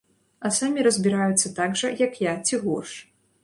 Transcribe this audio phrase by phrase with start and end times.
[0.47, 2.99] А самі разбіраюцца так жа, як я, ці горш.